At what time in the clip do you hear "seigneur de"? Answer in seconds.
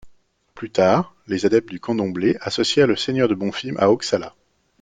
2.95-3.35